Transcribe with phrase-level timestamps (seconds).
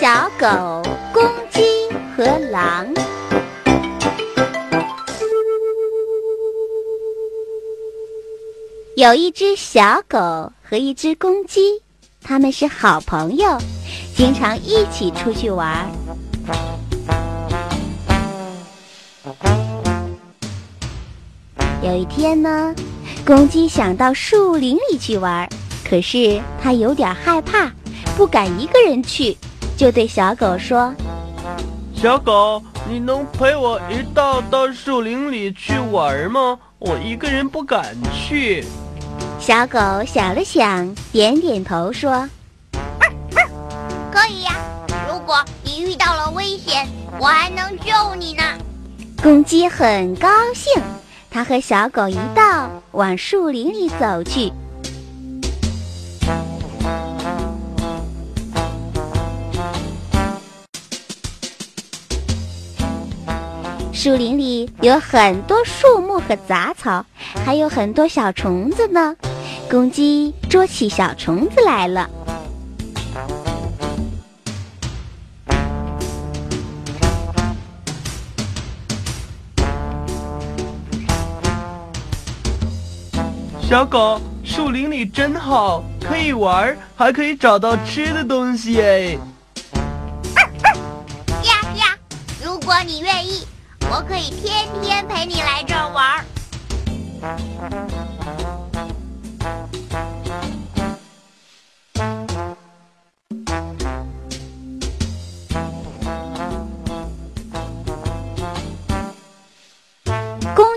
[0.00, 1.60] 小狗、公鸡
[2.16, 2.88] 和狼。
[8.96, 11.82] 有一只小狗和一只公鸡，
[12.22, 13.58] 它们是好朋友，
[14.16, 15.86] 经常一起出去玩。
[21.82, 22.74] 有一天呢，
[23.26, 25.46] 公鸡想到树林里去玩，
[25.86, 27.70] 可是它有点害怕，
[28.16, 29.36] 不敢一个人去，
[29.80, 30.94] 就对小狗说
[31.96, 36.58] ：“小狗，你能陪我一道到树林里去玩吗？
[36.78, 38.62] 我一个人不敢去。”
[39.40, 42.28] 小狗想了想，点点头说
[44.12, 44.52] ：“可以呀，
[45.08, 46.86] 如果你遇到了危险，
[47.18, 48.42] 我还能救你呢。”
[49.22, 50.70] 公鸡很高兴。
[51.30, 54.52] 它和小狗一道往树林里走去。
[63.92, 67.04] 树林里有很多树木和杂草，
[67.44, 69.14] 还有很多小虫子呢。
[69.68, 72.08] 公鸡捉起小虫子来了。
[83.60, 89.18] 小狗，树林里真好，可以玩，还可以找到吃的东西哎。
[91.44, 91.96] 呀呀，
[92.42, 93.46] 如果你愿意，
[93.92, 96.24] 我可以天天陪你来这儿玩。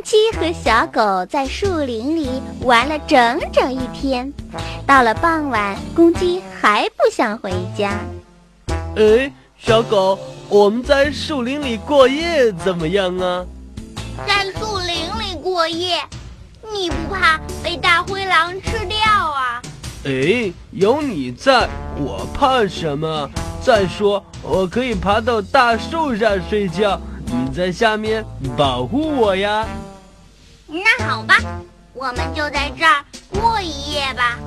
[0.03, 4.31] 鸡和小狗在树林里玩了整整一天，
[4.85, 7.97] 到了傍晚，公鸡还不想回家。
[8.97, 10.19] 哎，小狗，
[10.49, 13.45] 我们在树林里过夜怎么样啊？
[14.27, 15.97] 在树林里过夜，
[16.71, 19.61] 你不怕被大灰狼吃掉啊？
[20.05, 21.67] 哎，有你在，
[21.97, 23.29] 我怕什么？
[23.63, 28.23] 再说，我可以爬到大树上睡觉，你在下面
[28.57, 29.65] 保护我呀。
[30.67, 31.35] 那好吧，
[31.93, 34.37] 我们就在这儿过一夜吧。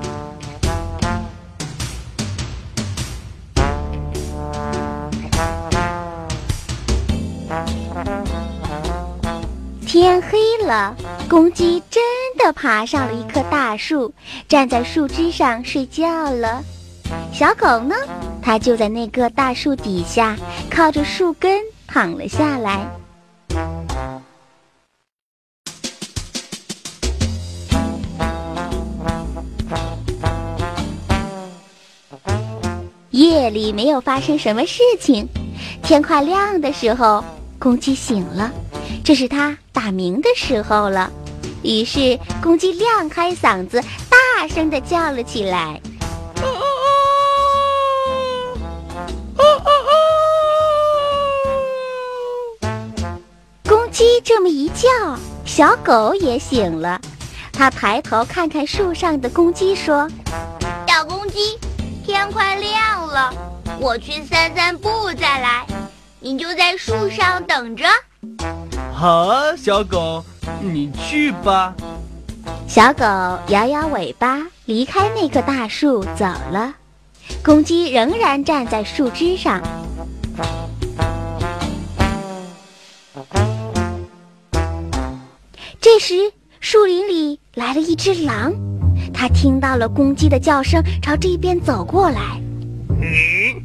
[9.98, 10.94] 天黑了，
[11.26, 12.02] 公鸡真
[12.36, 14.12] 的爬上了一棵大树，
[14.46, 16.62] 站在树枝上睡觉了。
[17.32, 17.94] 小狗呢，
[18.42, 20.36] 它就在那棵大树底下，
[20.70, 22.86] 靠着树根躺了下来。
[33.12, 35.26] 夜里没有发生什么事情，
[35.82, 37.24] 天快亮的时候，
[37.58, 38.52] 公鸡醒了，
[39.04, 41.10] 这是它打鸣的时候了。
[41.62, 45.80] 于是，公鸡亮开嗓子，大声的叫了起来。
[53.68, 54.88] 公鸡这么一叫，
[55.44, 57.00] 小狗也醒了，
[57.52, 60.08] 它抬头看看树上的公鸡，说
[60.86, 61.58] ：“小公鸡。”
[62.06, 63.34] 天快亮了，
[63.80, 65.66] 我去散散步再来，
[66.20, 67.84] 你就在树上等着。
[68.98, 70.24] 好啊，小狗，
[70.62, 71.74] 你去吧。
[72.66, 73.04] 小狗
[73.48, 76.74] 摇摇尾巴，离开那棵大树走了。
[77.44, 79.60] 公鸡仍然站在树枝上。
[85.78, 88.50] 这时，树林里来了一只狼。
[89.12, 92.40] 它听到了公鸡的叫声，朝这边走过来。
[92.88, 93.62] 嗯，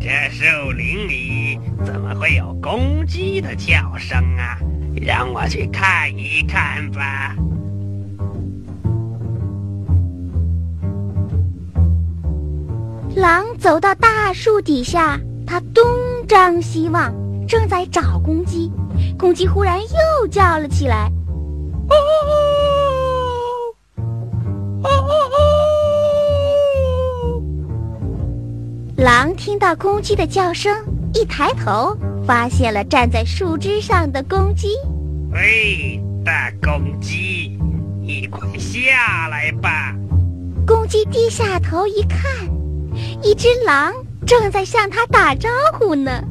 [0.00, 4.58] 这树林里怎么会有公鸡的叫声啊？
[5.04, 7.34] 让我去看一看吧。
[13.14, 15.84] 狼走到大树底下，它东
[16.26, 17.12] 张西望，
[17.46, 18.70] 正在找公鸡。
[19.18, 21.10] 公鸡忽然又叫了起来。
[21.88, 22.46] 哦哦
[24.82, 25.42] 哦哦哦
[28.96, 30.74] 狼听到公鸡的叫声，
[31.12, 31.96] 一抬头，
[32.26, 34.68] 发现了站在树枝上的公鸡。
[35.32, 37.58] 喂，大公鸡，
[38.02, 39.94] 你快下来吧！
[40.66, 42.20] 公鸡低下头一看，
[43.22, 43.94] 一只狼
[44.26, 46.22] 正在向他打招呼呢。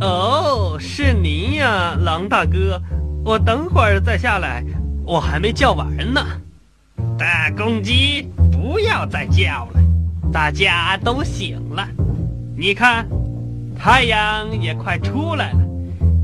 [0.00, 2.82] 哦，是您呀，狼大哥，
[3.24, 4.64] 我等会儿再下来，
[5.04, 6.20] 我还没叫完呢。
[7.16, 9.80] 大公鸡，不要再叫了。
[10.32, 11.88] 大家都醒了，
[12.56, 13.06] 你看
[13.78, 15.60] 太阳也快出来了，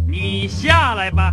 [0.08, 1.32] 你下来吧。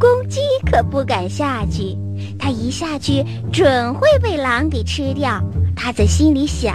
[0.00, 1.94] 公鸡可不敢下去，
[2.38, 5.38] 它一下去准会被狼给吃掉。
[5.76, 6.74] 它在心里想：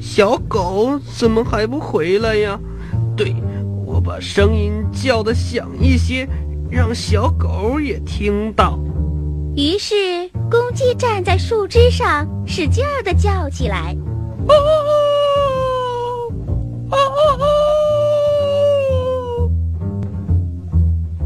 [0.00, 2.56] 小狗怎么还不回来呀？
[3.16, 3.34] 对，
[3.84, 6.28] 我把声音叫得响一些，
[6.70, 8.78] 让小狗也听到。
[9.56, 13.92] 于是，公鸡站在树枝上，使劲儿地叫起来。
[14.46, 14.93] 哦哦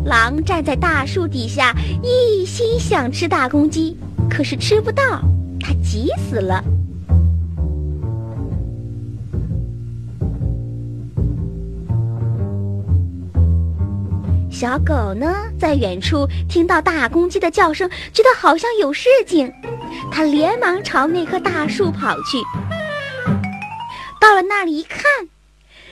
[0.08, 3.94] 狼站在大树底下，一心想吃大公鸡，
[4.30, 5.20] 可是吃不到，
[5.60, 6.64] 它急死了。
[14.50, 19.52] 小狗呢，在远处听到大公鸡的叫声，觉得好像有事情，
[20.10, 22.38] 它连忙朝那棵大树跑去。
[24.18, 25.02] 到了那里一看，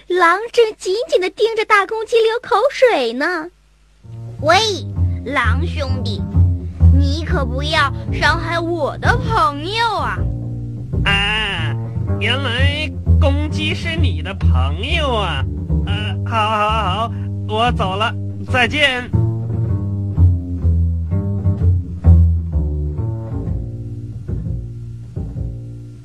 [0.07, 3.51] 狼正紧紧地盯着大公鸡流口水呢。
[4.43, 4.55] 喂，
[5.25, 6.23] 狼兄弟，
[6.93, 10.19] 你可不要伤害我的朋友啊！
[11.07, 11.75] 啊，
[12.21, 15.43] 原来公鸡是你的朋友啊！
[15.87, 16.71] 呃，好，好，
[17.09, 17.13] 好，
[17.49, 18.15] 我走了。
[18.53, 19.11] 再见。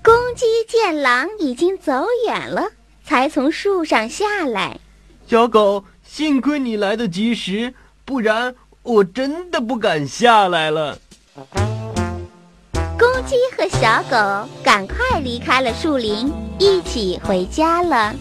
[0.02, 2.64] 公鸡见狼已经走远了，
[3.04, 4.80] 才从树上下来。
[5.28, 8.54] 小狗，幸亏你来得及时，不然
[8.84, 10.98] 我真的不敢下来了。
[12.98, 18.14] 公鸡和小狗赶快离开了树林，一起回家了。